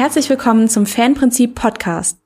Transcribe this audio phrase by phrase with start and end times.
[0.00, 2.22] Herzlich willkommen zum Fanprinzip Podcast.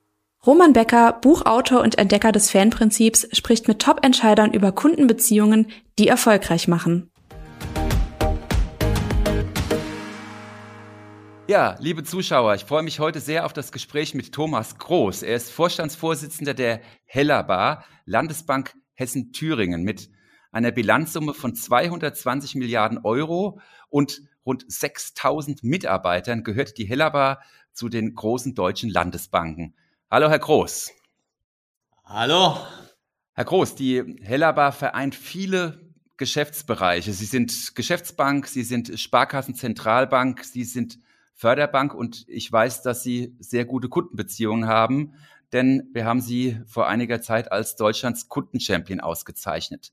[0.46, 5.66] Roman Becker, Buchautor und Entdecker des Fanprinzips, spricht mit Top-Entscheidern über Kundenbeziehungen,
[5.98, 7.10] die erfolgreich machen.
[11.48, 15.24] Ja, liebe Zuschauer, ich freue mich heute sehr auf das Gespräch mit Thomas Groß.
[15.24, 20.10] Er ist Vorstandsvorsitzender der Hellerbar, Landesbank Hessen-Thüringen mit
[20.52, 27.42] einer Bilanzsumme von 220 Milliarden Euro und rund 6000 Mitarbeitern gehört die Hellerbar
[27.74, 29.74] zu den großen deutschen Landesbanken.
[30.10, 30.92] Hallo, Herr Groß.
[32.04, 32.56] Hallo.
[33.32, 37.12] Herr Groß, die Hellerbar vereint viele Geschäftsbereiche.
[37.12, 41.00] Sie sind Geschäftsbank, Sie sind Sparkassenzentralbank, Sie sind
[41.32, 45.14] Förderbank und ich weiß, dass Sie sehr gute Kundenbeziehungen haben,
[45.52, 49.92] denn wir haben Sie vor einiger Zeit als Deutschlands Kundenchampion ausgezeichnet.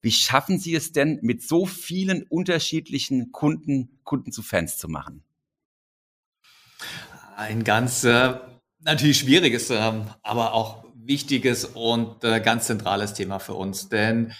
[0.00, 5.22] Wie schaffen Sie es denn, mit so vielen unterschiedlichen Kunden Kunden zu Fans zu machen?
[7.40, 8.34] Ein ganz äh,
[8.80, 13.88] natürlich schwieriges, äh, aber auch wichtiges und äh, ganz zentrales Thema für uns.
[13.88, 14.34] Denn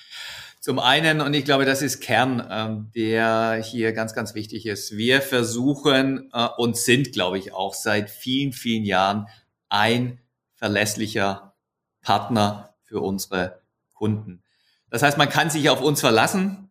[0.60, 4.98] zum einen, und ich glaube, das ist Kern, ähm, der hier ganz, ganz wichtig ist.
[4.98, 9.28] Wir versuchen äh, und sind, glaube ich, auch seit vielen, vielen Jahren
[9.70, 10.20] ein
[10.56, 11.54] verlässlicher
[12.02, 13.62] Partner für unsere
[13.94, 14.42] Kunden.
[14.90, 16.69] Das heißt, man kann sich auf uns verlassen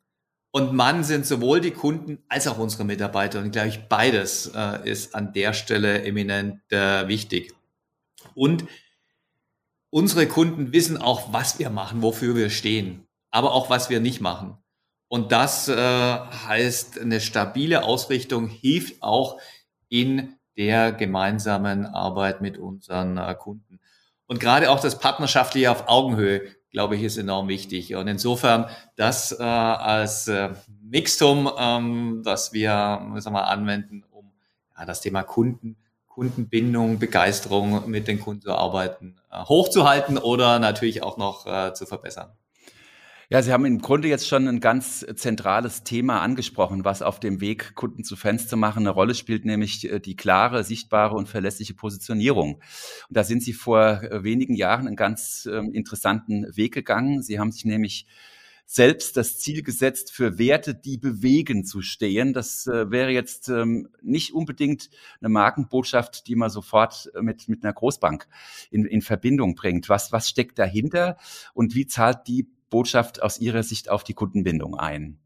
[0.52, 3.40] und man sind sowohl die Kunden als auch unsere Mitarbeiter.
[3.40, 7.54] Und glaube ich, beides äh, ist an der Stelle eminent äh, wichtig.
[8.34, 8.66] Und
[9.92, 14.22] unsere Kunden wissen auch, was wir machen, wofür wir stehen, aber auch was wir nicht
[14.22, 14.58] machen.
[15.08, 19.40] Und das äh, heißt, eine stabile Ausrichtung hilft auch
[19.88, 23.80] in der gemeinsamen Arbeit mit unseren äh, Kunden.
[24.28, 26.42] Und gerade auch das Partnerschaftliche auf Augenhöhe
[26.72, 27.96] glaube ich, ist enorm wichtig.
[27.96, 30.50] Und insofern das äh, als äh,
[30.82, 32.70] Mixtum, ähm, das wir
[33.18, 34.32] sagen wir, anwenden, um
[34.78, 41.04] ja, das Thema Kunden, Kundenbindung, Begeisterung mit den Kunden zu arbeiten, äh, hochzuhalten oder natürlich
[41.04, 42.32] auch noch äh, zu verbessern.
[43.32, 47.42] Ja, Sie haben im Grunde jetzt schon ein ganz zentrales Thema angesprochen, was auf dem
[47.42, 51.30] Weg, Kunden zu Fans zu machen, eine Rolle spielt, nämlich äh, die klare, sichtbare und
[51.30, 52.56] verlässliche Positionierung.
[52.56, 52.64] Und
[53.18, 57.22] da sind Sie vor äh, wenigen Jahren einen ganz ähm, interessanten Weg gegangen.
[57.22, 58.08] Sie haben sich nämlich
[58.66, 62.34] selbst das Ziel gesetzt, für Werte, die bewegen, zu stehen.
[62.34, 64.90] Das äh, wäre jetzt ähm, nicht unbedingt
[65.22, 68.28] eine Markenbotschaft, die man sofort mit, mit einer Großbank
[68.72, 69.88] in, in Verbindung bringt.
[69.88, 71.18] Was, was steckt dahinter
[71.54, 75.20] und wie zahlt die Botschaft aus Ihrer Sicht auf die Kundenbindung ein?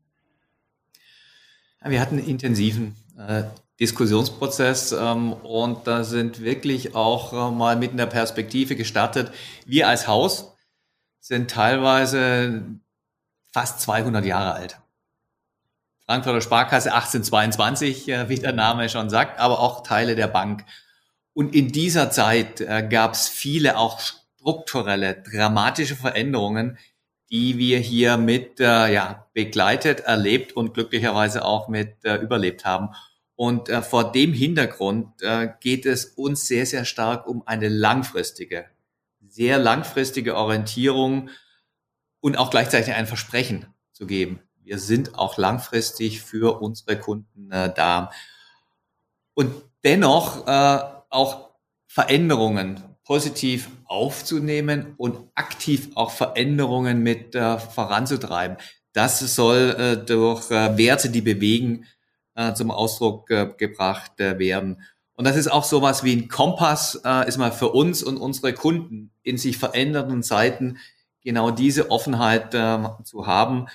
[1.86, 3.44] Wir hatten einen intensiven äh,
[3.80, 9.32] Diskussionsprozess ähm, und da sind wirklich auch äh, mal mit einer Perspektive gestartet.
[9.66, 10.56] Wir als Haus
[11.20, 12.64] sind teilweise
[13.52, 14.80] fast 200 Jahre alt.
[16.06, 20.66] Frankfurter Sparkasse 1822, äh, wie der Name schon sagt, aber auch Teile der Bank.
[21.34, 26.78] Und in dieser Zeit äh, gab es viele auch strukturelle, dramatische Veränderungen,
[27.34, 32.90] die wir hier mit äh, ja, begleitet, erlebt und glücklicherweise auch mit äh, überlebt haben.
[33.36, 38.66] Und äh, vor dem Hintergrund äh, geht es uns sehr, sehr stark um eine langfristige,
[39.28, 41.32] sehr langfristige Orientierung
[42.20, 44.40] und auch gleichzeitig ein Versprechen zu geben.
[44.62, 48.12] Wir sind auch langfristig für unsere Kunden äh, da.
[49.34, 50.80] Und dennoch äh,
[51.10, 51.50] auch
[51.88, 58.58] Veränderungen positiv aufzunehmen und aktiv auch Veränderungen mit äh, voranzutreiben.
[58.92, 61.86] Das soll äh, durch äh, Werte, die bewegen,
[62.36, 64.82] äh, zum Ausdruck äh, gebracht äh, werden.
[65.16, 66.96] Und das ist auch sowas wie ein Kompass,
[67.28, 70.80] ist mal für uns und unsere Kunden in sich verändernden Zeiten
[71.24, 73.68] genau diese Offenheit äh, zu haben.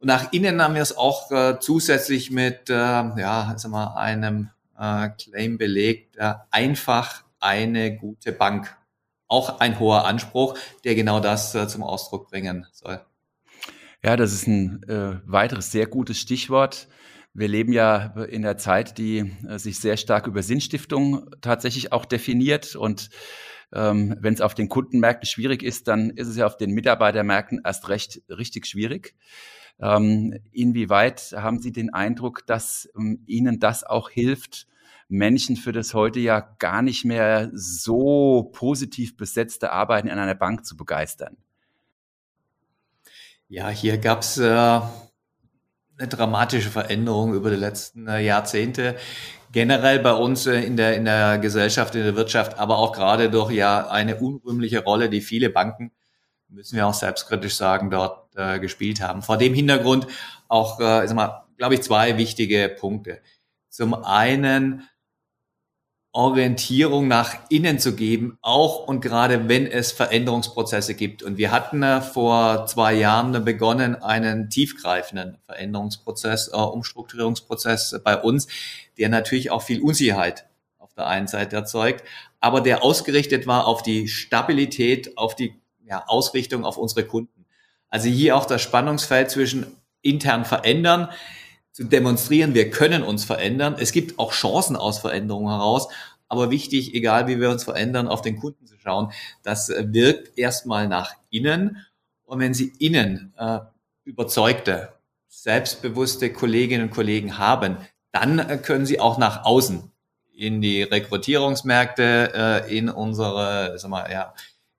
[0.00, 6.18] Und nach innen haben wir es auch zusätzlich mit ja, sag mal, einem Claim belegt,
[6.50, 8.76] einfach eine gute Bank.
[9.28, 13.00] Auch ein hoher Anspruch, der genau das äh, zum Ausdruck bringen soll.
[14.02, 16.88] Ja, das ist ein äh, weiteres sehr gutes Stichwort.
[17.34, 22.04] Wir leben ja in der Zeit, die äh, sich sehr stark über Sinnstiftung tatsächlich auch
[22.04, 22.76] definiert.
[22.76, 23.10] Und
[23.74, 27.60] ähm, wenn es auf den Kundenmärkten schwierig ist, dann ist es ja auf den Mitarbeitermärkten
[27.64, 29.14] erst recht richtig schwierig.
[29.80, 34.66] Ähm, inwieweit haben Sie den Eindruck, dass ähm, Ihnen das auch hilft,
[35.08, 40.64] Menschen für das heute ja gar nicht mehr so positiv besetzte Arbeiten in einer Bank
[40.66, 41.36] zu begeistern?
[43.48, 48.96] Ja, hier gab es äh, eine dramatische Veränderung über die letzten äh, Jahrzehnte.
[49.52, 53.30] Generell bei uns äh, in, der, in der Gesellschaft, in der Wirtschaft, aber auch gerade
[53.30, 55.92] durch ja eine unrühmliche Rolle, die viele Banken,
[56.48, 59.22] müssen wir auch selbstkritisch sagen, dort äh, gespielt haben.
[59.22, 60.06] Vor dem Hintergrund
[60.48, 61.06] auch, äh,
[61.56, 63.20] glaube ich, zwei wichtige Punkte.
[63.68, 64.88] Zum einen
[66.16, 71.22] Orientierung nach innen zu geben, auch und gerade wenn es Veränderungsprozesse gibt.
[71.22, 78.46] Und wir hatten äh, vor zwei Jahren begonnen, einen tiefgreifenden Veränderungsprozess, äh, Umstrukturierungsprozess bei uns,
[78.96, 80.46] der natürlich auch viel Unsicherheit
[80.78, 82.02] auf der einen Seite erzeugt,
[82.40, 85.54] aber der ausgerichtet war auf die Stabilität, auf die
[85.84, 87.44] ja, Ausrichtung auf unsere Kunden.
[87.90, 89.66] Also hier auch das Spannungsfeld zwischen
[90.00, 91.10] intern verändern,
[91.76, 93.76] zu demonstrieren, wir können uns verändern.
[93.78, 95.88] Es gibt auch Chancen aus Veränderungen heraus.
[96.26, 99.12] Aber wichtig, egal wie wir uns verändern, auf den Kunden zu schauen,
[99.42, 101.84] das äh, wirkt erstmal nach innen.
[102.24, 103.58] Und wenn Sie innen äh,
[104.04, 104.94] überzeugte,
[105.28, 107.76] selbstbewusste Kolleginnen und Kollegen haben,
[108.10, 109.92] dann äh, können Sie auch nach außen
[110.34, 114.32] in die Rekrutierungsmärkte, äh, in unsere sag mal, ja,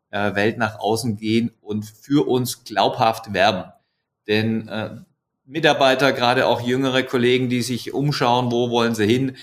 [0.09, 3.71] äh, Welt nach außen gehen und für uns glaubhaft werben.
[4.25, 4.95] Denn äh,
[5.47, 9.38] Mitarbeiter, gerade auch jüngere Kollegen, die sich umschauen, wo wollen sie hin,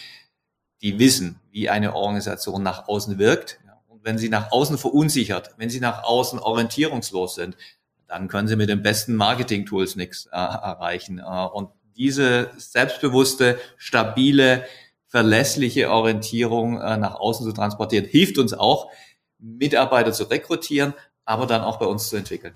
[0.82, 3.58] die wissen, wie eine Organisation nach außen wirkt.
[3.88, 7.56] Und wenn sie nach außen verunsichert, wenn sie nach außen orientierungslos sind,
[8.06, 11.20] dann können sie mit den besten Marketing-Tools nichts äh, erreichen.
[11.20, 14.66] Äh, und diese selbstbewusste, stabile,
[15.06, 18.90] verlässliche Orientierung äh, nach außen zu transportieren, hilft uns auch,
[19.38, 20.92] Mitarbeiter zu rekrutieren,
[21.24, 22.54] aber dann auch bei uns zu entwickeln.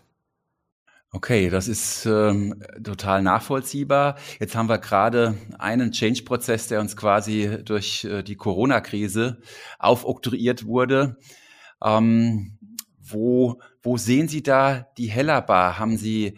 [1.10, 4.16] Okay, das ist ähm, total nachvollziehbar.
[4.40, 9.40] Jetzt haben wir gerade einen Change-Prozess, der uns quasi durch äh, die Corona-Krise
[9.78, 11.16] aufoktroyiert wurde.
[11.82, 12.58] Ähm,
[13.00, 15.78] wo, wo sehen Sie da die Hellerbar?
[15.78, 16.36] Haben Sie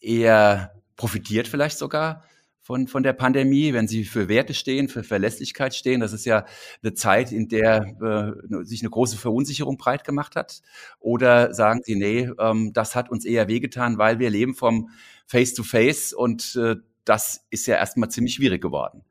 [0.00, 2.22] eher profitiert vielleicht sogar
[2.70, 5.98] von, von der Pandemie, wenn Sie für Werte stehen, für Verlässlichkeit stehen.
[5.98, 6.46] Das ist ja
[6.84, 10.62] eine Zeit, in der äh, sich eine große Verunsicherung breit gemacht hat.
[11.00, 14.90] Oder sagen Sie, nee, ähm, das hat uns eher wehgetan, weil wir leben vom
[15.26, 19.02] Face-to-Face -face und äh, das ist ja erstmal ziemlich schwierig geworden.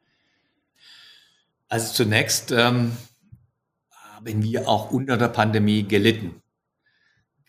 [1.68, 2.94] Also zunächst ähm,
[3.92, 6.42] haben wir auch unter der Pandemie gelitten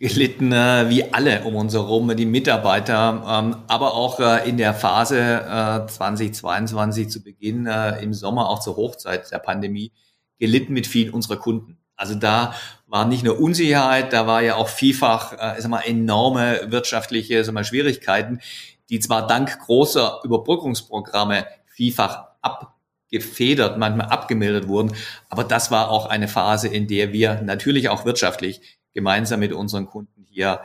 [0.01, 4.73] gelitten, äh, wie alle um uns herum, die Mitarbeiter, ähm, aber auch äh, in der
[4.73, 9.93] Phase äh, 2022 zu Beginn, äh, im Sommer, auch zur Hochzeit der Pandemie,
[10.39, 11.77] gelitten mit vielen unserer Kunden.
[11.97, 12.55] Also da
[12.87, 17.53] war nicht nur Unsicherheit, da war ja auch vielfach äh, sag mal, enorme wirtschaftliche sag
[17.53, 18.41] mal, Schwierigkeiten,
[18.89, 24.95] die zwar dank großer Überbrückungsprogramme vielfach abgefedert, manchmal abgemildert wurden,
[25.29, 29.87] aber das war auch eine Phase, in der wir natürlich auch wirtschaftlich gemeinsam mit unseren
[29.87, 30.61] Kunden hier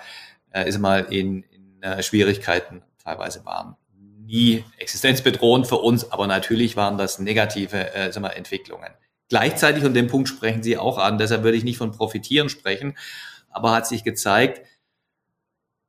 [0.52, 3.76] äh, ist mal in, in äh, Schwierigkeiten teilweise waren.
[4.26, 8.92] Nie existenzbedrohend für uns, aber natürlich waren das negative äh, sagen wir, Entwicklungen.
[9.30, 12.98] Gleichzeitig, und den Punkt sprechen Sie auch an, deshalb würde ich nicht von Profitieren sprechen,
[13.50, 14.62] aber hat sich gezeigt,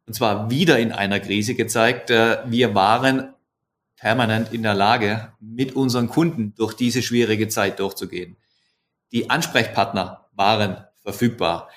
[0.06, 3.34] und zwar wieder in einer Krise gezeigt, äh, wir waren
[3.96, 8.36] permanent in der Lage, mit unseren Kunden durch diese schwierige Zeit durchzugehen.
[9.12, 11.68] Die Ansprechpartner waren verfügbar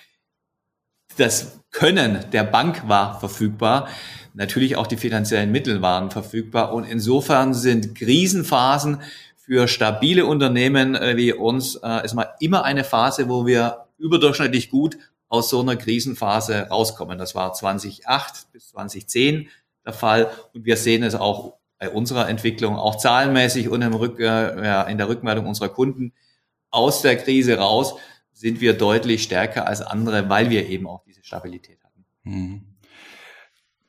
[1.19, 3.89] das Können der Bank war verfügbar.
[4.33, 6.73] Natürlich auch die finanziellen Mittel waren verfügbar.
[6.73, 9.01] Und insofern sind Krisenphasen
[9.35, 14.69] für stabile Unternehmen äh, wie uns äh, ist mal immer eine Phase, wo wir überdurchschnittlich
[14.69, 17.17] gut aus so einer Krisenphase rauskommen.
[17.17, 19.49] Das war 2008 bis 2010
[19.85, 20.29] der Fall.
[20.53, 24.83] Und wir sehen es auch bei unserer Entwicklung, auch zahlenmäßig und im Rück, äh, ja,
[24.83, 26.13] in der Rückmeldung unserer Kunden
[26.71, 27.95] aus der Krise raus
[28.39, 32.05] sind wir deutlich stärker als andere, weil wir eben auch diese Stabilität hatten.
[32.23, 32.61] Mhm.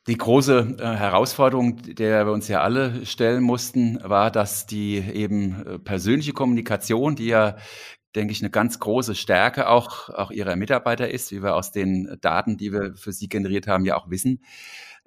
[0.08, 5.64] Die große äh, Herausforderung, der wir uns ja alle stellen mussten, war, dass die eben
[5.64, 7.58] äh, persönliche Kommunikation, die ja,
[8.16, 12.18] denke ich, eine ganz große Stärke auch, auch ihrer Mitarbeiter ist, wie wir aus den
[12.20, 14.42] Daten, die wir für sie generiert haben, ja auch wissen,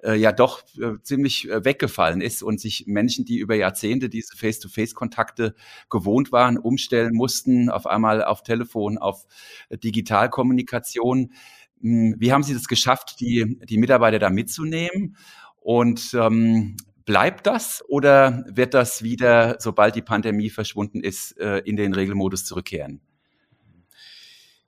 [0.04, 4.36] äh, ja doch äh, ziemlich äh, weggefallen ist und sich Menschen, die über Jahrzehnte diese
[4.36, 5.54] Face-to-Face-Kontakte
[5.90, 9.26] gewohnt waren, umstellen mussten, auf einmal auf Telefon, auf
[9.70, 11.32] äh, Digitalkommunikation.
[11.80, 15.16] Hm, wie haben Sie das geschafft, die, die Mitarbeiter da mitzunehmen?
[15.60, 21.76] Und ähm, bleibt das oder wird das wieder, sobald die Pandemie verschwunden ist, äh, in
[21.76, 23.00] den Regelmodus zurückkehren?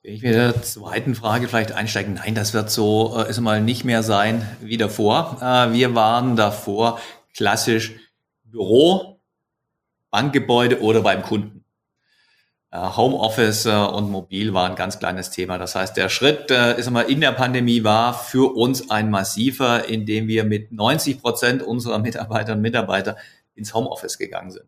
[0.06, 3.60] Wenn ich mit der zweiten Frage vielleicht einsteigen, nein, das wird so äh, ist mal
[3.60, 5.38] nicht mehr sein wie davor.
[5.42, 7.00] Äh, wir waren davor
[7.34, 7.92] klassisch
[8.44, 9.18] Büro,
[10.12, 11.64] Bankgebäude oder beim Kunden.
[12.70, 15.58] Äh, Homeoffice und mobil war ein ganz kleines Thema.
[15.58, 20.28] Das heißt, der Schritt ist mal in der Pandemie war für uns ein massiver, indem
[20.28, 23.16] wir mit 90 Prozent unserer Mitarbeiterinnen und Mitarbeiter
[23.56, 24.66] ins Homeoffice gegangen sind.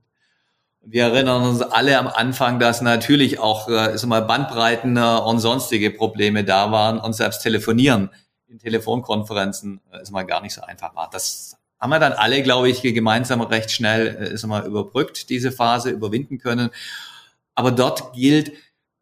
[0.80, 5.38] Wir erinnern uns alle am Anfang, dass natürlich auch äh, ist mal Bandbreiten äh, und
[5.38, 8.10] sonstige Probleme da waren und selbst telefonieren
[8.48, 11.08] in Telefonkonferenzen äh, ist mal gar nicht so einfach war.
[11.10, 15.52] Das haben wir dann alle, glaube ich, gemeinsam recht schnell äh, ist mal überbrückt, diese
[15.52, 16.70] Phase überwinden können.
[17.54, 18.52] Aber dort gilt,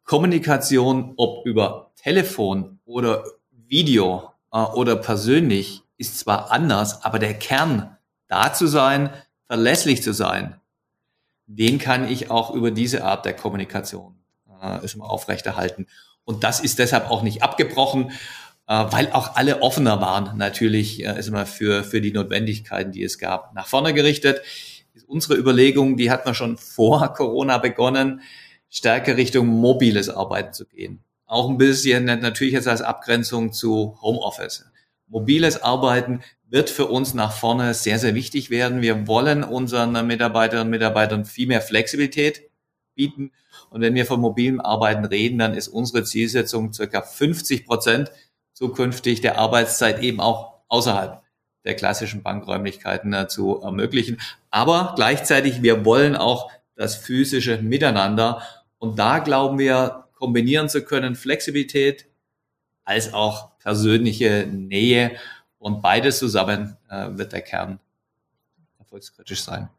[0.03, 7.97] Kommunikation, ob über Telefon oder Video äh, oder persönlich, ist zwar anders, aber der Kern,
[8.27, 9.09] da zu sein,
[9.47, 10.59] verlässlich zu sein,
[11.47, 14.15] den kann ich auch über diese Art der Kommunikation
[14.61, 15.87] äh, aufrechterhalten.
[16.23, 18.11] Und das ist deshalb auch nicht abgebrochen,
[18.67, 23.03] äh, weil auch alle offener waren, natürlich äh, ist immer für, für die Notwendigkeiten, die
[23.03, 23.53] es gab.
[23.55, 24.41] Nach vorne gerichtet
[25.07, 28.21] unsere Überlegung, die hat man schon vor Corona begonnen,
[28.69, 31.03] stärker Richtung mobiles Arbeiten zu gehen.
[31.25, 34.65] Auch ein bisschen natürlich jetzt als Abgrenzung zu Homeoffice.
[35.07, 38.81] Mobiles Arbeiten wird für uns nach vorne sehr, sehr wichtig werden.
[38.81, 42.49] Wir wollen unseren Mitarbeiterinnen und Mitarbeitern viel mehr Flexibilität
[42.95, 43.31] bieten.
[43.69, 48.11] Und wenn wir von mobilem Arbeiten reden, dann ist unsere Zielsetzung circa 50 Prozent
[48.53, 51.21] zukünftig der Arbeitszeit eben auch außerhalb
[51.63, 54.19] der klassischen Bankräumlichkeiten äh, zu ermöglichen.
[54.49, 58.41] Aber gleichzeitig, wir wollen auch das physische Miteinander.
[58.77, 62.07] Und da glauben wir, kombinieren zu können, Flexibilität
[62.87, 65.17] als auch persönliche Nähe.
[65.59, 67.79] Und beides zusammen äh, wird der Kern
[68.79, 69.69] erfolgskritisch sein.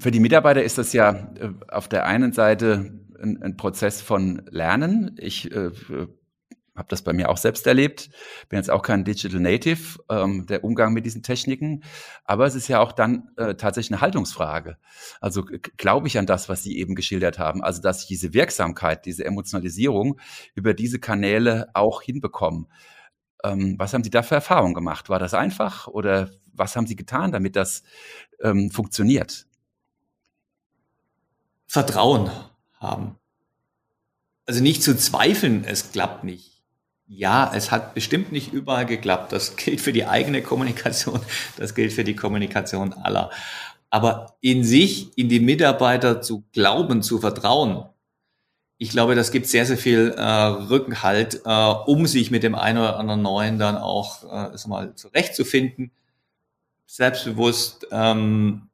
[0.00, 2.90] Für die Mitarbeiter ist das ja äh, auf der einen Seite
[3.22, 5.16] ein, ein Prozess von Lernen.
[5.20, 5.70] Ich äh,
[6.78, 8.10] habe das bei mir auch selbst erlebt.
[8.48, 11.82] Bin jetzt auch kein Digital Native, ähm, der Umgang mit diesen Techniken.
[12.24, 14.78] Aber es ist ja auch dann äh, tatsächlich eine Haltungsfrage.
[15.20, 15.44] Also
[15.76, 17.62] glaube ich an das, was Sie eben geschildert haben.
[17.62, 20.20] Also dass ich diese Wirksamkeit, diese Emotionalisierung
[20.54, 22.66] über diese Kanäle auch hinbekomme.
[23.44, 25.08] Ähm, was haben Sie da für Erfahrungen gemacht?
[25.08, 27.82] War das einfach oder was haben Sie getan, damit das
[28.40, 29.46] ähm, funktioniert?
[31.66, 32.30] Vertrauen
[32.80, 33.16] haben.
[34.46, 36.57] Also nicht zu zweifeln, es klappt nicht.
[37.10, 39.32] Ja, es hat bestimmt nicht überall geklappt.
[39.32, 41.20] Das gilt für die eigene Kommunikation,
[41.56, 43.30] das gilt für die Kommunikation aller.
[43.88, 47.86] Aber in sich, in die Mitarbeiter zu glauben, zu vertrauen,
[48.76, 51.50] ich glaube, das gibt sehr, sehr viel äh, Rückenhalt, äh,
[51.86, 55.90] um sich mit dem einen oder anderen Neuen dann auch äh, mal, zurechtzufinden,
[56.86, 58.68] selbstbewusst ähm,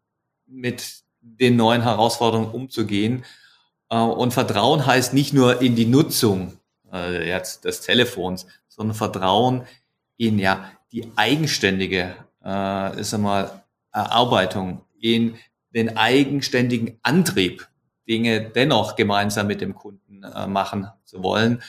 [0.47, 3.25] mit den neuen Herausforderungen umzugehen.
[3.89, 6.59] Äh, und Vertrauen heißt nicht nur in die Nutzung
[6.95, 9.65] äh, des Telefons, sondern Vertrauen
[10.17, 15.37] in ja die eigenständige äh, ist einmal Erarbeitung, in
[15.75, 17.69] den eigenständigen Antrieb,
[18.09, 21.63] Dinge dennoch gemeinsam mit dem Kunden äh, machen zu wollen.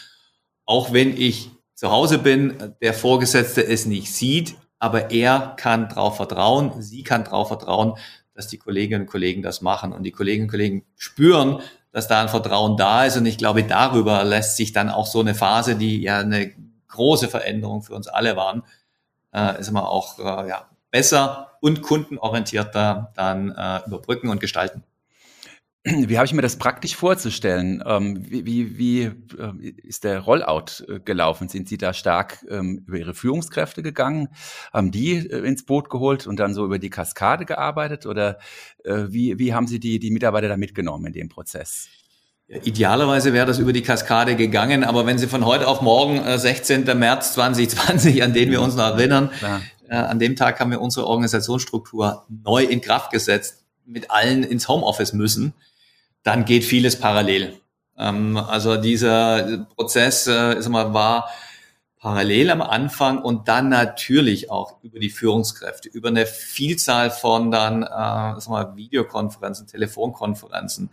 [0.66, 6.18] Auch wenn ich zu Hause bin, der Vorgesetzte es nicht sieht, aber er kann darauf
[6.18, 7.98] vertrauen, sie kann darauf vertrauen,
[8.34, 9.94] dass die Kolleginnen und Kollegen das machen.
[9.94, 11.62] Und die Kolleginnen und Kollegen spüren,
[11.96, 13.16] dass da ein Vertrauen da ist.
[13.16, 16.52] Und ich glaube, darüber lässt sich dann auch so eine Phase, die ja eine
[16.90, 18.64] große Veränderung für uns alle waren,
[19.34, 24.84] äh, ist immer auch äh, ja, besser und kundenorientierter dann äh, überbrücken und gestalten.
[26.08, 27.84] Wie habe ich mir das praktisch vorzustellen?
[27.86, 31.48] Ähm, wie, wie, wie äh, ist der Rollout äh, gelaufen?
[31.48, 34.30] Sind Sie da stark ähm, über Ihre Führungskräfte gegangen?
[34.74, 38.06] Haben die äh, ins Boot geholt und dann so über die Kaskade gearbeitet?
[38.06, 38.40] Oder
[38.84, 41.88] wie, wie haben Sie die, die Mitarbeiter da mitgenommen in dem Prozess?
[42.48, 46.84] Idealerweise wäre das über die Kaskade gegangen, aber wenn Sie von heute auf morgen, 16.
[46.98, 50.06] März 2020, an den wir uns noch erinnern, ja.
[50.06, 55.14] an dem Tag haben wir unsere Organisationsstruktur neu in Kraft gesetzt, mit allen ins Homeoffice
[55.14, 55.56] müssen
[56.26, 57.62] dann geht vieles parallel.
[57.98, 61.30] Ähm, also dieser Prozess äh, ist mal, war
[62.00, 67.84] parallel am Anfang und dann natürlich auch über die Führungskräfte, über eine Vielzahl von dann
[67.84, 70.90] äh, sag mal, Videokonferenzen, Telefonkonferenzen,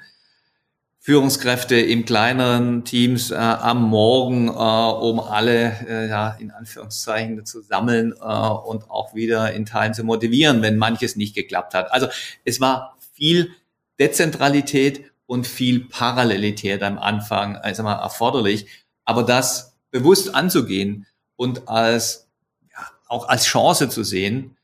[0.99, 7.63] Führungskräfte in kleineren Teams äh, am Morgen, äh, um alle äh, ja, in Anführungszeichen zu
[7.63, 11.91] sammeln äh, und auch wieder in Teilen zu motivieren, wenn manches nicht geklappt hat.
[11.91, 12.09] Also
[12.45, 13.51] es war viel
[13.99, 18.67] Dezentralität und viel Parallelität am Anfang also mal erforderlich.
[19.07, 22.29] Aber das bewusst anzugehen und als
[22.71, 24.59] ja, auch als Chance zu sehen,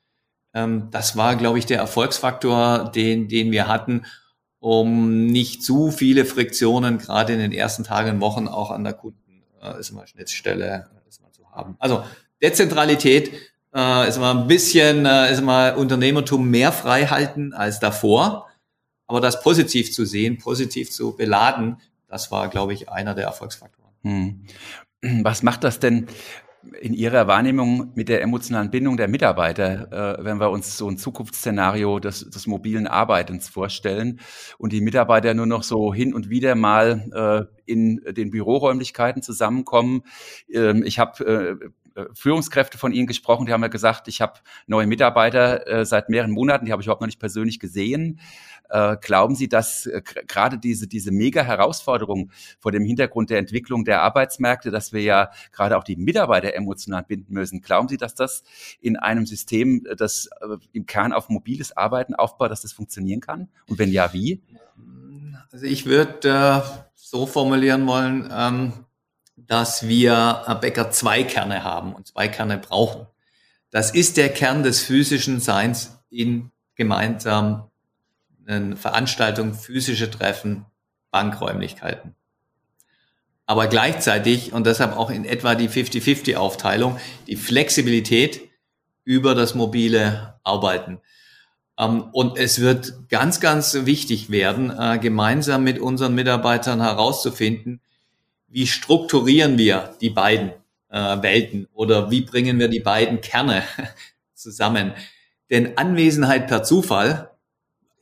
[0.52, 4.04] ähm, das war, glaube ich, der Erfolgsfaktor, den, den wir hatten,
[4.58, 8.92] um nicht zu viele Friktionen gerade in den ersten Tagen und Wochen auch an der
[8.92, 11.76] Kunden äh, ist mal Schnittstelle äh, ist mal zu haben.
[11.78, 12.04] Also
[12.42, 13.32] Dezentralität
[13.74, 18.47] äh, ist mal ein bisschen äh, ist mal Unternehmertum mehr frei halten als davor
[19.08, 23.92] aber das positiv zu sehen, positiv zu beladen, das war, glaube ich, einer der Erfolgsfaktoren.
[24.02, 24.44] Hm.
[25.24, 26.06] Was macht das denn
[26.80, 30.98] in Ihrer Wahrnehmung mit der emotionalen Bindung der Mitarbeiter, äh, wenn wir uns so ein
[30.98, 34.20] Zukunftsszenario des, des mobilen Arbeitens vorstellen
[34.58, 40.02] und die Mitarbeiter nur noch so hin und wieder mal äh, in den Büroräumlichkeiten zusammenkommen?
[40.52, 41.68] Ähm, ich habe äh,
[42.12, 46.30] Führungskräfte von Ihnen gesprochen, die haben ja gesagt, ich habe neue Mitarbeiter äh, seit mehreren
[46.30, 48.20] Monaten, die habe ich überhaupt noch nicht persönlich gesehen.
[48.70, 53.84] Äh, glauben Sie, dass äh, gerade diese, diese mega Herausforderung vor dem Hintergrund der Entwicklung
[53.84, 58.14] der Arbeitsmärkte, dass wir ja gerade auch die Mitarbeiter emotional binden müssen, glauben Sie, dass
[58.14, 58.42] das
[58.80, 63.48] in einem System, das äh, im Kern auf mobiles Arbeiten aufbaut, dass das funktionieren kann?
[63.68, 64.42] Und wenn ja, wie?
[65.50, 66.60] Also ich würde äh,
[66.94, 68.72] so formulieren wollen, ähm,
[69.48, 73.06] dass wir äh, Bäcker zwei Kerne haben und zwei Kerne brauchen.
[73.70, 77.64] Das ist der Kern des physischen Seins in gemeinsam
[78.76, 80.64] Veranstaltungen, physische Treffen,
[81.10, 82.14] Bankräumlichkeiten.
[83.44, 88.40] Aber gleichzeitig, und deshalb auch in etwa die 50-50-Aufteilung, die Flexibilität
[89.04, 91.00] über das mobile Arbeiten.
[91.78, 97.80] Ähm, und es wird ganz, ganz wichtig werden, äh, gemeinsam mit unseren Mitarbeitern herauszufinden,
[98.48, 100.52] wie strukturieren wir die beiden
[100.90, 103.62] äh, Welten oder wie bringen wir die beiden Kerne
[104.34, 104.92] zusammen.
[105.50, 107.30] Denn Anwesenheit per Zufall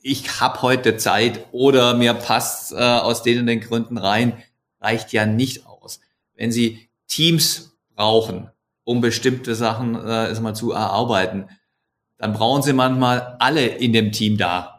[0.07, 4.41] ich habe heute Zeit oder mir passt äh, aus den und den Gründen rein,
[4.79, 5.99] reicht ja nicht aus.
[6.33, 8.49] Wenn Sie Teams brauchen,
[8.85, 11.49] um bestimmte Sachen äh, mal zu erarbeiten,
[12.17, 14.76] dann brauchen Sie manchmal alle in dem Team da.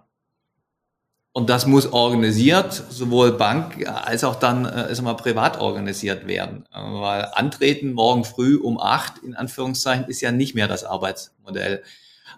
[1.39, 6.65] Und das muss organisiert, sowohl Bank als auch dann äh, mal privat organisiert werden.
[6.75, 11.85] Äh, weil antreten morgen früh um acht, in Anführungszeichen, ist ja nicht mehr das Arbeitsmodell.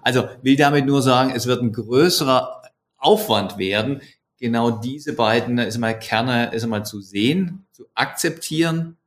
[0.03, 2.61] Also will damit nur sagen, es wird ein größerer
[2.99, 4.03] Aufwand werden,
[4.39, 8.99] genau diese beiden ist mal Kerne ist mal zu sehen, zu akzeptieren,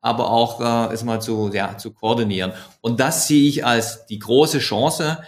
[0.00, 2.54] aber auch äh, ist mal zu ja zu koordinieren.
[2.80, 5.18] Und das sehe ich als die große Chance,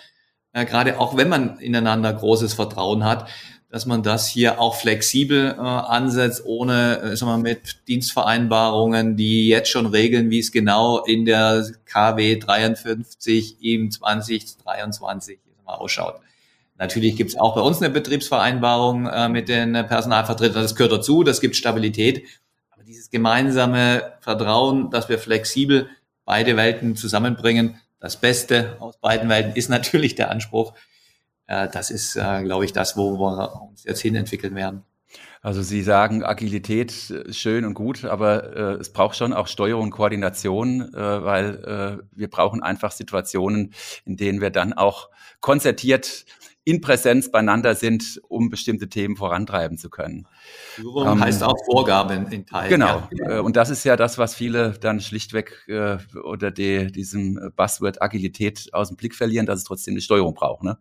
[0.55, 3.29] äh, gerade auch wenn man ineinander großes Vertrauen hat,
[3.77, 9.49] dass man das hier auch flexibel äh, ansetzt, ohne äh, sagen wir, mit Dienstvereinbarungen, die
[9.49, 16.15] jetzt schon regeln, wie es genau in der KW 53 im 2023 ausschaut.
[16.79, 20.63] Natürlich gibt es auch bei uns eine Betriebsvereinbarung äh, mit den Personalvertretern.
[20.63, 22.25] Das gehört dazu, das gibt Stabilität.
[22.71, 25.91] Aber dieses gemeinsame Vertrauen, dass wir flexibel
[26.25, 30.73] beide Welten zusammenbringen, das Beste aus beiden Welten ist natürlich der Anspruch.
[31.47, 34.85] Äh, das ist, äh, glaube ich, das, wo wir uns jetzt hin entwickeln werden.
[35.43, 36.93] Also Sie sagen Agilität
[37.31, 42.19] schön und gut, aber äh, es braucht schon auch Steuerung und Koordination, äh, weil äh,
[42.19, 43.73] wir brauchen einfach Situationen,
[44.05, 45.09] in denen wir dann auch
[45.41, 46.25] konzertiert
[46.67, 50.27] in Präsenz beieinander sind, um bestimmte Themen vorantreiben zu können.
[50.75, 52.71] Führung ähm, heißt auch Vorgaben in Teilen.
[52.71, 53.09] Genau.
[53.13, 53.37] Ja.
[53.37, 58.03] Äh, und das ist ja das, was viele dann schlichtweg äh, unter die, diesem Buzzword
[58.03, 60.65] Agilität aus dem Blick verlieren, dass es trotzdem eine Steuerung braucht.
[60.65, 60.77] Ne?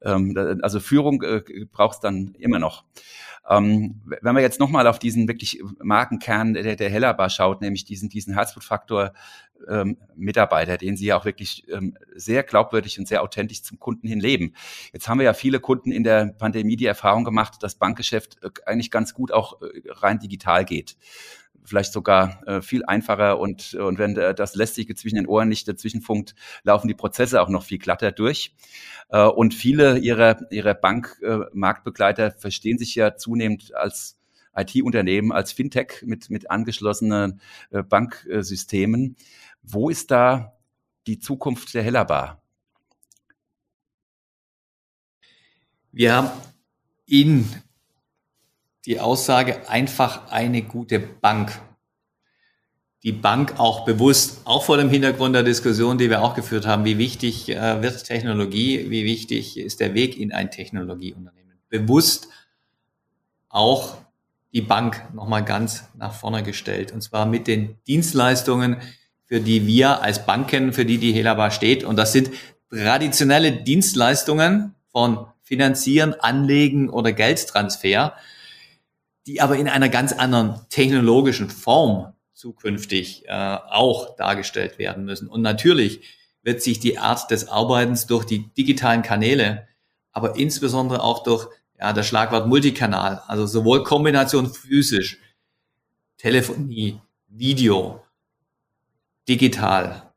[0.00, 2.84] Ähm, also Führung äh, braucht es dann immer noch.
[3.48, 8.08] Ähm, wenn man jetzt nochmal auf diesen wirklich Markenkern der, der Hellerbar schaut, nämlich diesen,
[8.08, 9.12] diesen Herzblutfaktor
[9.68, 14.08] ähm, Mitarbeiter, den sie ja auch wirklich ähm, sehr glaubwürdig und sehr authentisch zum Kunden
[14.08, 14.54] hin leben.
[14.92, 18.50] Jetzt haben wir ja viele Kunden in der Pandemie die Erfahrung gemacht, dass Bankgeschäft äh,
[18.64, 20.96] eigentlich ganz gut auch äh, rein digital geht
[21.66, 25.68] vielleicht sogar äh, viel einfacher und, und wenn äh, das Lästige zwischen den Ohren nicht
[25.68, 28.54] dazwischenfunkt, laufen die Prozesse auch noch viel glatter durch.
[29.08, 34.18] Äh, und viele ihrer, ihrer Bankmarktbegleiter äh, verstehen sich ja zunehmend als
[34.54, 39.16] IT-Unternehmen, als Fintech mit, mit angeschlossenen Banksystemen.
[39.68, 40.52] Wo ist da
[41.06, 42.40] die Zukunft der Hellerbar?
[45.90, 46.30] Wir haben
[47.06, 47.50] in
[48.84, 51.60] die Aussage einfach eine gute Bank.
[53.02, 56.84] Die Bank auch bewusst, auch vor dem Hintergrund der Diskussion, die wir auch geführt haben,
[56.84, 61.58] wie wichtig äh, wird Technologie, wie wichtig ist der Weg in ein Technologieunternehmen.
[61.68, 62.28] Bewusst
[63.48, 63.96] auch
[64.52, 66.92] die Bank nochmal ganz nach vorne gestellt.
[66.92, 68.80] Und zwar mit den Dienstleistungen,
[69.26, 71.84] für die wir als Banken, für die die Helaba steht.
[71.84, 72.30] Und das sind
[72.70, 78.14] traditionelle Dienstleistungen von Finanzieren, Anlegen oder Geldtransfer,
[79.26, 85.28] die aber in einer ganz anderen technologischen Form zukünftig äh, auch dargestellt werden müssen.
[85.28, 86.00] Und natürlich
[86.42, 89.66] wird sich die Art des Arbeitens durch die digitalen Kanäle,
[90.12, 95.18] aber insbesondere auch durch ja, das Schlagwort Multikanal, also sowohl Kombination physisch,
[96.16, 98.05] Telefonie, Video,
[99.28, 100.12] digital.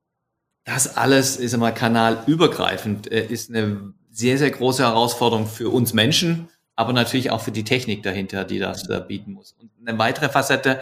[0.63, 6.49] Das alles ist immer kanalübergreifend, äh, ist eine sehr, sehr große Herausforderung für uns Menschen,
[6.75, 9.53] aber natürlich auch für die Technik dahinter, die das äh, bieten muss.
[9.53, 10.81] Und eine weitere Facette,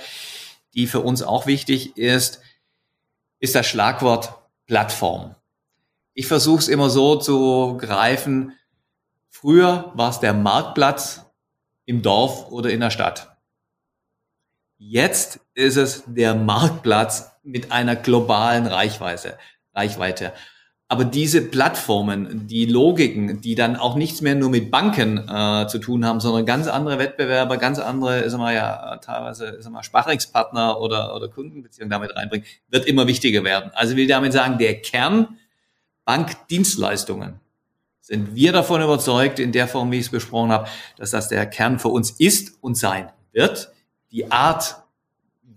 [0.74, 2.42] die für uns auch wichtig ist,
[3.40, 4.34] ist das Schlagwort
[4.66, 5.36] Plattform.
[6.14, 8.54] Ich versuche es immer so zu greifen.
[9.30, 11.22] Früher war es der Marktplatz
[11.86, 13.38] im Dorf oder in der Stadt.
[14.78, 19.38] Jetzt ist es der Marktplatz mit einer globalen Reichweite.
[19.74, 20.34] Reichweite.
[20.90, 25.80] Aber diese Plattformen, die Logiken, die dann auch nichts mehr nur mit Banken äh, zu
[25.80, 30.80] tun haben, sondern ganz andere Wettbewerber, ganz andere, sagen wir ja, teilweise sagen wir, Sparringspartner
[30.80, 33.72] oder, oder Kundenbeziehungen damit reinbringen, wird immer wichtiger werden.
[33.74, 35.38] Also ich will damit sagen, der Kern
[36.06, 37.42] Bankdienstleistungen
[38.00, 41.46] sind wir davon überzeugt, in der Form, wie ich es besprochen habe, dass das der
[41.46, 43.74] Kern für uns ist und sein wird.
[44.12, 44.78] Die Art,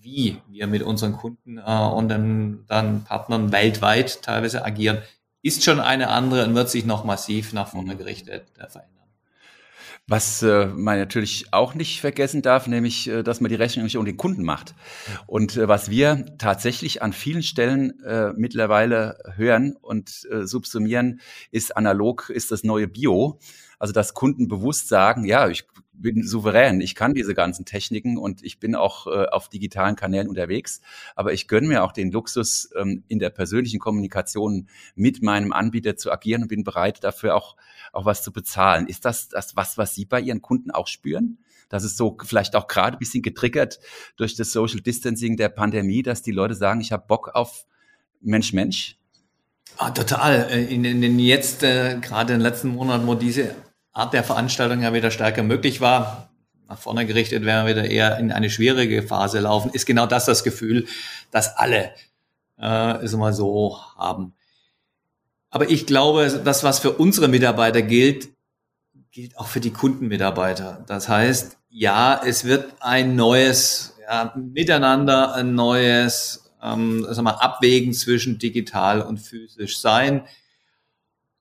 [0.01, 4.99] wie wir mit unseren Kunden äh, und dann, dann Partnern weltweit teilweise agieren,
[5.43, 7.99] ist schon eine andere und wird sich noch massiv nach vorne mhm.
[7.99, 9.01] gerichtet äh, verändern.
[10.07, 13.97] Was äh, man natürlich auch nicht vergessen darf, nämlich, äh, dass man die Rechnung nicht
[13.97, 14.75] um den Kunden macht.
[15.27, 21.21] Und äh, was wir tatsächlich an vielen Stellen äh, mittlerweile hören und äh, subsumieren,
[21.53, 23.39] ist analog, ist das neue Bio.
[23.81, 28.45] Also dass Kunden bewusst sagen, ja, ich bin souverän, ich kann diese ganzen Techniken und
[28.45, 30.83] ich bin auch äh, auf digitalen Kanälen unterwegs,
[31.17, 35.97] aber ich gönne mir auch den Luxus, ähm, in der persönlichen Kommunikation mit meinem Anbieter
[35.97, 37.57] zu agieren und bin bereit, dafür auch,
[37.93, 38.87] auch was zu bezahlen.
[38.87, 41.39] Ist das, das was, was Sie bei Ihren Kunden auch spüren?
[41.71, 43.81] Das ist so vielleicht auch gerade ein bisschen getriggert
[44.17, 47.65] durch das Social Distancing der Pandemie, dass die Leute sagen, ich habe Bock auf
[48.21, 48.99] Mensch-Mensch?
[49.79, 50.49] Ah, total.
[50.51, 53.55] Äh, in den jetzt, äh, gerade in den letzten Monaten, wo diese
[53.93, 56.31] Art der Veranstaltung ja wieder stärker möglich war,
[56.69, 60.25] nach vorne gerichtet werden wir wieder eher in eine schwierige Phase laufen, ist genau das
[60.25, 60.87] das Gefühl,
[61.33, 61.91] dass alle
[62.59, 64.35] äh, es mal so haben.
[65.51, 68.29] Aber ich glaube, das, was für unsere Mitarbeiter gilt,
[69.11, 70.85] gilt auch für die Kundenmitarbeiter.
[70.87, 77.93] Das heißt, ja, es wird ein neues ja, Miteinander, ein neues ähm, sagen wir, Abwägen
[77.93, 80.23] zwischen digital und physisch sein.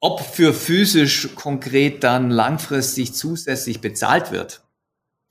[0.01, 4.61] Ob für physisch konkret dann langfristig zusätzlich bezahlt wird,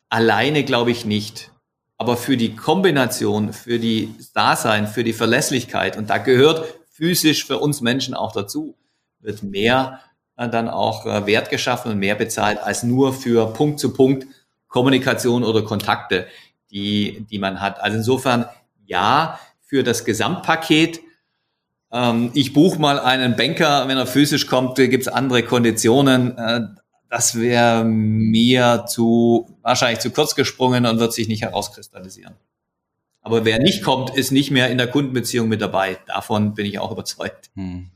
[0.09, 1.53] alleine glaube ich nicht.
[1.97, 7.59] Aber für die Kombination, für die Dasein, für die Verlässlichkeit, und da gehört physisch für
[7.59, 8.77] uns Menschen auch dazu,
[9.21, 10.01] wird mehr
[10.37, 14.27] äh, dann auch äh, Wert geschaffen und mehr bezahlt als nur für Punkt zu Punkt
[14.69, 16.27] Kommunikation oder Kontakte,
[16.71, 17.81] die, die man hat.
[17.81, 18.47] Also insofern
[18.85, 21.01] ja, für das Gesamtpaket
[21.93, 26.37] ähm, ich buche mal einen Banker, wenn er physisch kommt, gibt es andere Konditionen.
[26.37, 26.61] Äh,
[27.11, 32.35] das wäre mir zu wahrscheinlich zu kurz gesprungen und wird sich nicht herauskristallisieren.
[33.23, 35.99] Aber wer nicht kommt, ist nicht mehr in der Kundenbeziehung mit dabei.
[36.07, 37.51] Davon bin ich auch überzeugt.
[37.55, 37.91] Hm.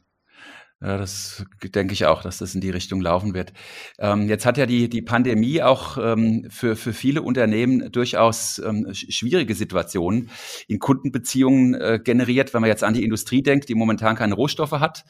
[0.83, 3.53] Ja, das denke ich auch, dass das in die Richtung laufen wird.
[4.01, 8.93] Ähm, jetzt hat ja die, die Pandemie auch ähm, für, für viele Unternehmen durchaus ähm,
[8.93, 10.29] schwierige Situationen
[10.67, 14.73] in Kundenbeziehungen äh, generiert, wenn man jetzt an die Industrie denkt, die momentan keine Rohstoffe
[14.73, 15.05] hat.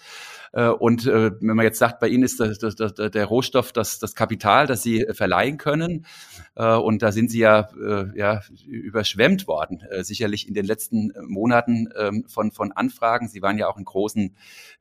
[0.52, 3.72] Äh, und äh, wenn man jetzt sagt, bei Ihnen ist das, das, das, der Rohstoff
[3.72, 6.06] das, das Kapital, das Sie verleihen können.
[6.54, 7.68] Äh, und da sind Sie ja,
[8.14, 13.28] ja überschwemmt worden, sicherlich in den letzten Monaten ähm, von, von Anfragen.
[13.28, 14.36] Sie waren ja auch in großen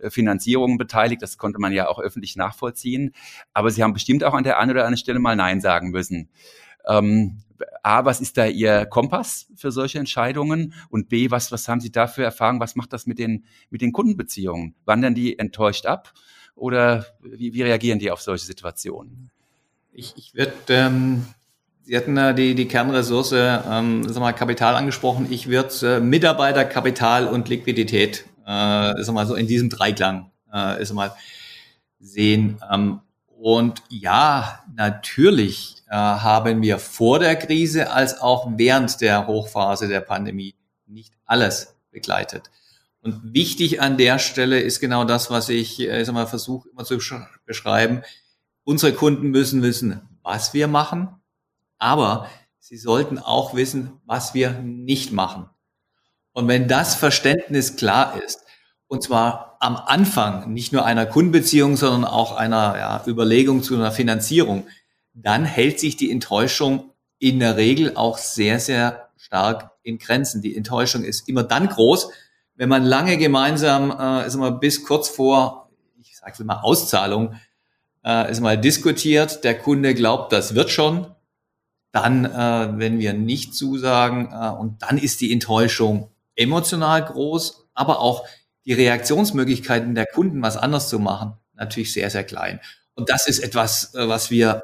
[0.10, 1.22] Finanzierungen beteiligt.
[1.22, 3.14] Das konnte man ja auch öffentlich nachvollziehen.
[3.54, 6.30] Aber Sie haben bestimmt auch an der einen oder anderen Stelle mal Nein sagen müssen.
[6.88, 7.44] Ähm,
[7.84, 10.74] A, was ist da Ihr Kompass für solche Entscheidungen?
[10.90, 12.60] Und B, was, was haben Sie da für Erfahrungen?
[12.60, 14.76] Was macht das mit den, mit den Kundenbeziehungen?
[14.86, 16.14] Wandern die enttäuscht ab?
[16.56, 19.32] Oder wie, wie reagieren die auf solche Situationen?
[19.94, 21.26] Ich, ich würde, ähm,
[21.84, 25.28] Sie hatten äh, die, die Kernressource, ähm, sag mal, Kapital angesprochen.
[25.30, 30.86] Ich würde äh, Mitarbeiter, Kapital und Liquidität, äh, sag mal, so in diesem Dreiklang, äh,
[30.86, 31.12] sag mal,
[32.00, 32.62] sehen.
[32.72, 33.02] Ähm,
[33.40, 40.56] und ja, natürlich haben wir vor der Krise als auch während der Hochphase der Pandemie
[40.86, 42.50] nicht alles begleitet.
[43.02, 46.70] Und wichtig an der Stelle ist genau das, was ich, äh, ich sag mal, versuche
[46.70, 47.00] immer zu
[47.46, 48.04] beschreiben.
[48.64, 51.10] Unsere Kunden müssen wissen, was wir machen,
[51.80, 55.50] aber sie sollten auch wissen, was wir nicht machen.
[56.32, 58.42] Und wenn das Verständnis klar ist,
[58.88, 63.92] und zwar am Anfang nicht nur einer Kundenbeziehung, sondern auch einer ja, Überlegung zu einer
[63.92, 64.68] Finanzierung,
[65.14, 70.42] dann hält sich die Enttäuschung in der Regel auch sehr, sehr stark in Grenzen.
[70.42, 72.10] Die Enttäuschung ist immer dann groß,
[72.56, 75.70] wenn man lange gemeinsam, äh, ist mal bis kurz vor,
[76.00, 77.36] ich sage mal Auszahlung,
[78.04, 79.44] äh, ist mal diskutiert.
[79.44, 81.08] Der Kunde glaubt, das wird schon.
[81.92, 88.00] Dann, äh, wenn wir nicht zusagen, äh, und dann ist die Enttäuschung emotional groß, aber
[88.00, 88.26] auch
[88.66, 92.60] die Reaktionsmöglichkeiten der Kunden, was anders zu machen, natürlich sehr, sehr klein.
[92.94, 94.64] Und das ist etwas, äh, was wir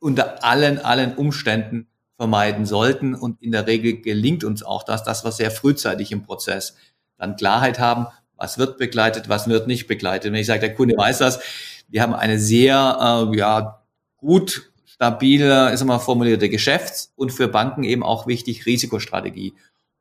[0.00, 3.14] unter allen, allen Umständen vermeiden sollten.
[3.14, 6.76] Und in der Regel gelingt uns auch das, dass wir sehr frühzeitig im Prozess
[7.16, 8.06] dann Klarheit haben,
[8.36, 10.32] was wird begleitet, was wird nicht begleitet.
[10.32, 11.40] Wenn ich sage, der Kunde weiß das,
[11.88, 13.82] wir haben eine sehr äh, ja,
[14.16, 19.54] gut stabile, ist immer formulierte Geschäfts- und für Banken eben auch wichtig Risikostrategie.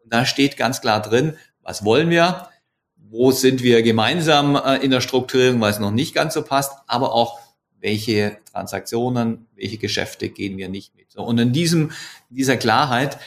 [0.04, 2.48] Und da steht ganz klar drin, was wollen wir,
[2.96, 6.74] wo sind wir gemeinsam äh, in der Strukturierung, weil es noch nicht ganz so passt,
[6.88, 7.40] aber auch
[7.80, 11.16] welche Transaktionen, welche Geschäfte gehen wir nicht mit.
[11.16, 11.92] Und in diesem,
[12.30, 13.18] dieser Klarheit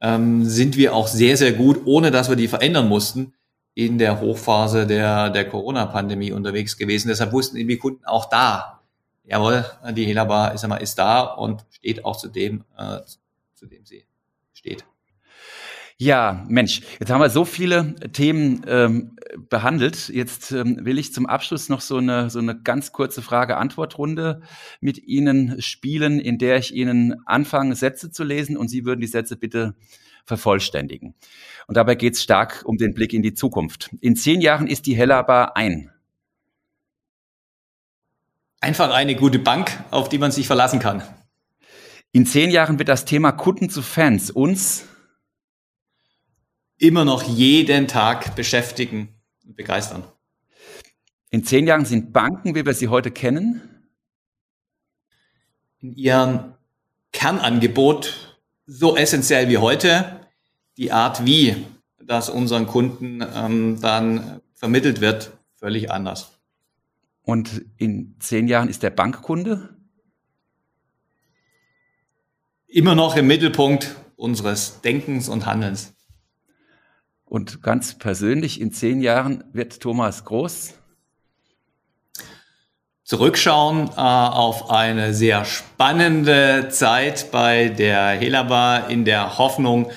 [0.00, 3.34] ähm, sind wir auch sehr, sehr gut, ohne dass wir die verändern mussten,
[3.74, 7.08] in der Hochphase der, der Corona-Pandemie unterwegs gewesen.
[7.08, 8.82] Deshalb wussten die Kunden auch da,
[9.24, 12.98] jawohl, die Helabar ist, ist da und steht auch zu dem, äh,
[13.54, 14.04] zu dem sie
[14.52, 14.84] steht.
[15.98, 19.16] Ja, Mensch, jetzt haben wir so viele Themen ähm,
[19.48, 20.08] behandelt.
[20.08, 24.42] Jetzt ähm, will ich zum Abschluss noch so eine, so eine ganz kurze Frage-Antwort-Runde
[24.80, 29.06] mit Ihnen spielen, in der ich Ihnen anfange, Sätze zu lesen und Sie würden die
[29.06, 29.74] Sätze bitte
[30.24, 31.14] vervollständigen.
[31.66, 33.90] Und dabei geht es stark um den Blick in die Zukunft.
[34.00, 35.90] In zehn Jahren ist die Hellerbar ein.
[38.60, 41.02] Einfach eine gute Bank, auf die man sich verlassen kann.
[42.12, 44.86] In zehn Jahren wird das Thema Kunden zu Fans uns
[46.82, 49.08] immer noch jeden Tag beschäftigen
[49.46, 50.02] und begeistern.
[51.30, 53.62] In zehn Jahren sind Banken, wie wir sie heute kennen,
[55.78, 56.54] in ihrem
[57.12, 60.26] Kernangebot so essentiell wie heute.
[60.76, 61.64] Die Art, wie
[62.04, 66.40] das unseren Kunden ähm, dann vermittelt wird, völlig anders.
[67.22, 69.76] Und in zehn Jahren ist der Bankkunde?
[72.66, 75.94] Immer noch im Mittelpunkt unseres Denkens und Handelns.
[77.32, 80.74] Und ganz persönlich, in zehn Jahren wird Thomas Groß
[83.04, 89.90] zurückschauen äh, auf eine sehr spannende Zeit bei der Helaba in der Hoffnung,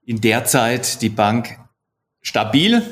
[0.00, 1.58] in der Zeit die Bank
[2.22, 2.82] stabil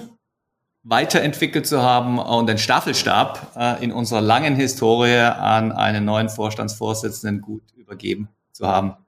[0.83, 7.41] weiterentwickelt zu haben und den Staffelstab äh, in unserer langen Historie an einen neuen Vorstandsvorsitzenden
[7.41, 8.99] gut übergeben zu haben.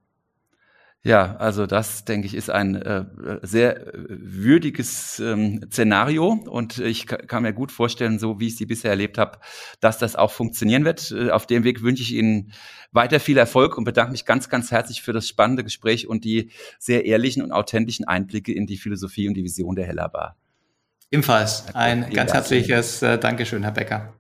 [1.03, 3.07] Ja, also das, denke ich, ist ein äh,
[3.41, 8.67] sehr äh, würdiges ähm, Szenario und ich kann mir gut vorstellen, so wie ich Sie
[8.67, 9.39] bisher erlebt habe,
[9.81, 11.11] dass das auch funktionieren wird.
[11.11, 12.53] Äh, auf dem Weg wünsche ich Ihnen
[12.93, 16.51] weiter viel Erfolg und bedanke mich ganz, ganz herzlich für das spannende Gespräch und die
[16.79, 20.37] sehr ehrlichen und authentischen Einblicke in die Philosophie und die Vision der Heller Bar.
[21.11, 24.20] Ebenfalls ein ganz herzliches äh, Dankeschön, Herr Becker.